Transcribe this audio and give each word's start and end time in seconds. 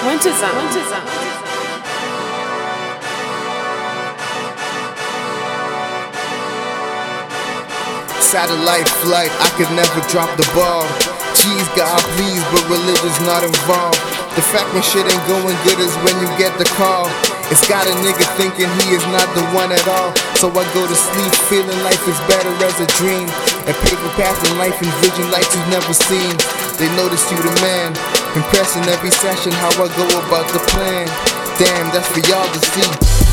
WintersOwn. 0.00 0.56
Winter 0.56 0.84
Zone. 0.88 1.04
Satellite 8.16 8.88
flight, 9.04 9.28
I 9.28 9.48
could 9.60 9.68
never 9.76 10.00
drop 10.08 10.32
the 10.40 10.48
ball. 10.56 10.88
Cheese, 11.36 11.68
God 11.76 12.00
please, 12.16 12.40
but 12.48 12.64
religion's 12.72 13.20
not 13.28 13.44
involved. 13.44 14.00
The 14.40 14.44
fact 14.48 14.72
when 14.72 14.80
shit 14.80 15.04
ain't 15.04 15.26
going 15.28 15.58
good 15.68 15.76
is 15.76 15.92
when 16.00 16.16
you 16.24 16.32
get 16.40 16.56
the 16.56 16.64
call. 16.80 17.04
It's 17.52 17.66
got 17.68 17.84
a 17.84 17.92
nigga 18.00 18.24
thinking 18.40 18.72
he 18.80 18.96
is 18.96 19.04
not 19.12 19.28
the 19.36 19.44
one 19.52 19.68
at 19.68 19.84
all. 19.84 20.16
So 20.40 20.48
I 20.48 20.64
go 20.72 20.86
to 20.86 20.96
sleep 20.96 21.34
feeling 21.52 21.76
life 21.84 22.00
is 22.08 22.16
better 22.24 22.48
as 22.64 22.80
a 22.80 22.88
dream. 22.96 23.28
And 23.68 23.76
paper 23.84 24.10
passing 24.16 24.56
life 24.56 24.80
and 24.80 24.92
vision 25.04 25.28
like 25.28 25.44
you've 25.52 25.68
never 25.68 25.92
seen. 25.92 26.32
They 26.80 26.88
notice 26.96 27.26
you 27.28 27.36
the 27.36 27.52
man. 27.60 28.19
Impressing 28.30 28.86
every 28.86 29.10
session 29.10 29.50
how 29.50 29.74
I 29.74 29.90
go 29.98 30.06
about 30.22 30.46
the 30.54 30.62
plan. 30.70 31.02
Damn, 31.58 31.90
that's 31.90 32.06
for 32.14 32.22
y'all 32.30 32.46
to 32.46 32.60
see. 32.62 32.86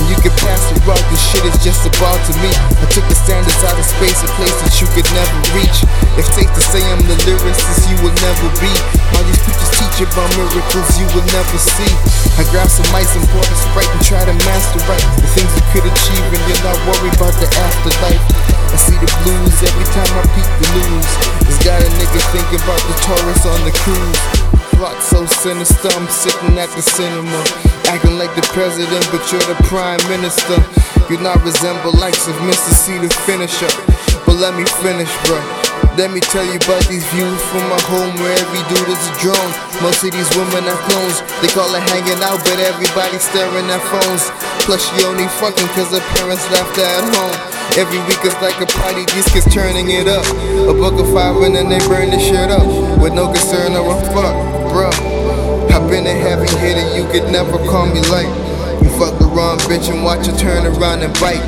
And 0.00 0.08
you 0.08 0.16
can 0.16 0.32
pass 0.40 0.64
the 0.72 0.80
rock, 0.88 0.96
this 1.12 1.20
shit 1.28 1.44
is 1.44 1.60
just 1.60 1.84
a 1.84 1.92
ball 2.00 2.16
to 2.16 2.32
me. 2.40 2.48
I 2.80 2.88
took 2.88 3.04
the 3.04 3.12
standards 3.12 3.60
out 3.68 3.76
of 3.76 3.84
space, 3.84 4.16
a 4.24 4.30
place 4.40 4.56
that 4.64 4.80
you 4.80 4.88
could 4.96 5.04
never 5.12 5.36
reach. 5.52 5.84
It's 6.16 6.32
safe 6.32 6.48
to 6.56 6.62
say 6.72 6.80
I'm 6.88 7.04
the 7.04 7.20
lyricist 7.28 7.84
you 7.92 8.00
will 8.00 8.16
never 8.16 8.48
be. 8.64 8.72
All 9.12 9.24
these 9.28 9.36
preachers 9.44 9.72
teach 9.76 10.08
about 10.08 10.32
miracles 10.40 10.88
you 10.96 11.04
will 11.12 11.28
never 11.36 11.58
see. 11.60 11.92
I 12.40 12.48
grab 12.48 12.72
some 12.72 12.88
ice 12.96 13.12
and 13.12 13.28
pour 13.28 13.44
sprite 13.44 13.92
and 13.92 14.00
try 14.00 14.24
to 14.24 14.32
master 14.48 14.80
right 14.88 15.04
the 15.20 15.28
things 15.36 15.52
you 15.52 15.64
could 15.76 15.84
achieve, 15.84 16.26
and 16.32 16.42
you're 16.48 16.64
not 16.64 16.80
worried 16.88 17.12
about 17.12 17.36
the 17.36 17.48
afterlife. 17.60 18.24
I 18.72 18.78
see 18.80 18.96
the 18.96 19.10
blues 19.20 19.56
every 19.60 19.84
time 19.92 20.08
I 20.16 20.24
peek 20.32 20.48
the 20.64 20.68
news. 20.80 21.27
Got 21.68 21.84
a 21.84 21.92
nigga 22.00 22.20
thinking 22.32 22.64
about 22.64 22.80
the 22.88 22.96
tourists 23.04 23.44
on 23.44 23.60
the 23.68 23.74
cruise. 23.84 24.20
Plot 24.80 24.96
so 25.04 25.28
sinister, 25.28 25.92
I'm 25.92 26.08
sitting 26.08 26.56
at 26.56 26.72
the 26.72 26.80
cinema. 26.80 27.44
Acting 27.92 28.16
like 28.16 28.32
the 28.32 28.46
president, 28.56 29.04
but 29.12 29.20
you're 29.28 29.44
the 29.44 29.58
prime 29.68 30.00
minister. 30.08 30.56
You 31.12 31.20
not 31.20 31.36
resemble 31.44 31.92
likes 32.00 32.24
of 32.24 32.40
Mr. 32.40 32.72
C 32.72 32.96
the 32.96 33.12
finisher. 33.28 33.68
But 34.24 34.40
let 34.40 34.56
me 34.56 34.64
finish, 34.80 35.12
bruh. 35.28 35.44
Let 36.00 36.08
me 36.08 36.24
tell 36.24 36.48
you 36.48 36.56
about 36.56 36.88
these 36.88 37.04
views 37.12 37.40
from 37.52 37.68
my 37.68 37.80
home 37.92 38.16
where 38.16 38.32
every 38.32 38.64
dude 38.72 38.88
is 38.88 39.04
a 39.04 39.14
drone. 39.20 39.52
Most 39.84 40.00
of 40.08 40.16
these 40.16 40.32
women 40.40 40.64
are 40.64 40.80
clones. 40.88 41.20
They 41.44 41.52
call 41.52 41.68
it 41.76 41.84
hanging 41.92 42.16
out, 42.24 42.40
but 42.48 42.56
everybody's 42.64 43.28
staring 43.28 43.68
at 43.68 43.84
phones. 43.92 44.24
Plus, 44.64 44.80
she 44.88 45.04
only 45.04 45.28
fucking 45.36 45.68
cause 45.76 45.92
her 45.92 46.00
parents 46.16 46.48
left 46.48 46.80
her 46.80 46.88
at 46.88 47.04
home. 47.12 47.57
Every 47.76 47.98
week 48.08 48.24
is 48.24 48.34
like 48.40 48.56
a 48.60 48.66
party, 48.66 49.04
these 49.14 49.28
kids 49.28 49.52
turning 49.52 49.90
it 49.90 50.08
up. 50.08 50.24
A 50.68 50.72
book 50.72 50.98
of 50.98 51.12
five 51.12 51.36
and 51.42 51.54
then 51.54 51.68
they 51.68 51.78
burn 51.86 52.10
the 52.10 52.18
shit 52.18 52.50
up. 52.50 52.66
With 53.00 53.12
no 53.12 53.28
concern 53.28 53.76
or 53.76 53.92
a 53.92 54.00
fuck, 54.14 54.36
bro. 54.72 54.90
I've 55.68 55.88
been 55.90 56.06
a 56.06 56.14
heavy 56.14 56.48
hitter, 56.58 56.96
you 56.96 57.04
could 57.12 57.30
never 57.30 57.58
call 57.68 57.86
me 57.86 58.00
light. 58.08 58.30
You 58.82 58.88
fuck 58.98 59.18
the 59.18 59.26
wrong 59.26 59.58
bitch 59.68 59.92
and 59.92 60.02
watch 60.02 60.26
her 60.26 60.36
turn 60.36 60.66
around 60.66 61.02
and 61.02 61.12
bite. 61.20 61.44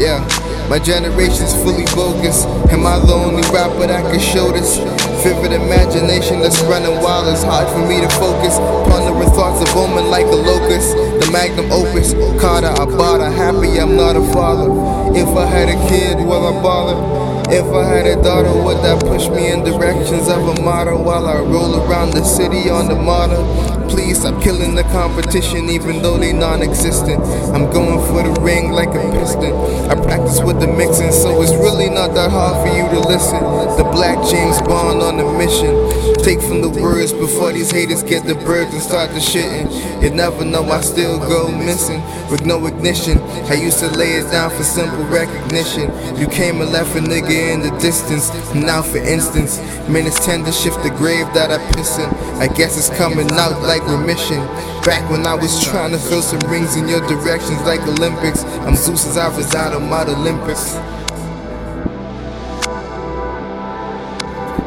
Yeah, 0.00 0.24
my 0.68 0.78
generation's 0.78 1.54
fully 1.64 1.84
bogus. 1.96 2.44
Am 2.68 2.86
I 2.86 2.98
the 3.00 3.12
only 3.12 3.42
rapper 3.48 3.86
that 3.86 4.04
can 4.10 4.20
show 4.20 4.52
this? 4.52 4.76
Vivid 5.24 5.52
imagination 5.52 6.40
that's 6.40 6.60
running 6.62 7.00
wild. 7.02 7.26
It's 7.28 7.42
hard 7.42 7.68
for 7.72 7.80
me 7.88 8.00
to 8.00 8.08
focus. 8.20 8.58
Pondering 8.86 9.30
thoughts 9.32 9.64
of 9.64 9.74
woman 9.74 10.10
like 10.10 10.26
a 10.26 10.36
locust. 10.36 10.92
The 10.94 11.30
magnum 11.32 11.72
opus. 11.72 12.12
Carter, 12.40 12.68
I 12.68 12.84
bought 12.84 13.20
her. 13.20 13.30
Happy 13.30 13.80
I'm 13.80 13.96
not 13.96 14.16
a 14.16 14.24
father. 14.32 14.68
If 15.16 15.28
I 15.36 15.46
had 15.46 15.68
a 15.68 15.88
kid, 15.88 16.18
will 16.18 16.46
I 16.46 16.62
bother? 16.62 17.18
If 17.50 17.64
I 17.72 17.84
had 17.84 18.06
a 18.06 18.22
daughter, 18.22 18.52
would 18.52 18.84
that 18.84 19.00
push 19.00 19.28
me 19.28 19.50
in 19.50 19.64
directions 19.64 20.28
of 20.28 20.46
a 20.46 20.62
model 20.62 21.02
while 21.02 21.26
I 21.26 21.40
roll 21.40 21.80
around 21.80 22.12
the 22.12 22.22
city 22.22 22.68
on 22.68 22.88
the 22.88 22.94
model? 22.94 23.42
Please 23.88 24.20
stop 24.20 24.42
killing 24.42 24.74
the 24.74 24.84
competition, 24.84 25.68
even 25.70 26.02
though 26.02 26.18
they 26.18 26.32
non-existent. 26.32 27.22
I'm 27.54 27.70
going 27.70 27.98
for 28.08 28.22
the 28.22 28.40
ring 28.40 28.72
like 28.72 28.90
a 28.90 29.02
piston. 29.12 29.52
I 29.90 29.94
practice 29.94 30.40
with 30.40 30.60
the 30.60 30.66
mixing, 30.66 31.12
so 31.12 31.40
it's 31.42 31.52
really 31.54 31.88
not 31.88 32.14
that 32.14 32.30
hard 32.30 32.66
for 32.66 32.74
you 32.74 32.88
to 32.88 33.00
listen. 33.08 33.40
The 33.76 33.88
Black 33.92 34.18
James 34.28 34.60
Bond 34.62 35.02
on 35.02 35.18
a 35.18 35.38
mission. 35.38 35.74
Take 36.22 36.40
from 36.42 36.60
the 36.60 36.68
words 36.68 37.12
before 37.12 37.52
these 37.52 37.70
haters 37.70 38.02
get 38.02 38.24
the 38.24 38.34
birds 38.34 38.72
and 38.72 38.82
start 38.82 39.10
the 39.10 39.20
shitting. 39.20 39.68
You 40.02 40.10
never 40.10 40.44
know, 40.44 40.64
I 40.64 40.80
still 40.80 41.18
go 41.18 41.50
missing 41.50 42.02
with 42.30 42.44
no 42.44 42.66
ignition. 42.66 43.18
I 43.48 43.54
used 43.54 43.78
to 43.80 43.88
lay 43.90 44.12
it 44.20 44.30
down 44.30 44.50
for 44.50 44.62
simple 44.62 45.04
recognition. 45.04 45.90
You 46.18 46.26
came 46.26 46.60
and 46.60 46.70
left 46.70 46.94
a 46.96 47.00
nigga 47.00 47.54
in 47.54 47.60
the 47.60 47.70
distance. 47.78 48.28
Now, 48.54 48.82
for 48.82 48.98
instance, 48.98 49.58
minutes 49.88 50.24
tend 50.24 50.44
to 50.46 50.52
shift 50.52 50.82
the 50.82 50.90
grave 50.90 51.26
that 51.34 51.50
I 51.50 51.58
piss 51.72 51.98
in. 51.98 52.10
I 52.38 52.48
guess 52.48 52.76
it's 52.76 52.90
coming 52.98 53.30
out 53.32 53.62
like 53.62 53.77
remission. 53.84 54.38
Back 54.84 55.08
when 55.10 55.26
I 55.26 55.34
was 55.34 55.62
trying 55.64 55.92
to 55.92 55.98
fill 55.98 56.22
some 56.22 56.40
rings 56.50 56.76
in 56.76 56.88
your 56.88 57.00
directions 57.06 57.60
like 57.62 57.80
Olympics. 57.82 58.44
I'm 58.64 58.74
Zeus 58.74 59.06
as 59.06 59.16
I 59.16 59.28
reside 59.36 59.74
on 59.74 59.88
Mount 59.88 60.08
Olympus. 60.08 60.74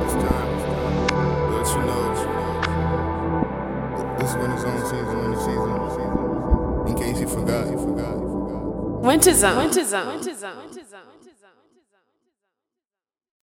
It's 0.02 0.14
time 0.14 0.50
to 0.60 0.72
let 1.52 1.68
you 1.68 1.82
know 1.88 2.04
this 4.20 4.32
WintersOwn 4.36 4.80
season, 4.86 5.18
winter 5.22 5.40
season. 5.40 6.88
In 6.88 6.94
case 6.98 7.20
you 7.22 7.28
forgot, 7.28 7.68
you 7.68 7.78
forgot. 7.78 8.16
WintersOwn. 9.02 9.58
Winter 9.58 9.84
Zone. 9.84 10.20
WintersOwn. 10.20 10.58
Winter 10.66 10.86
Zone. 10.86 11.21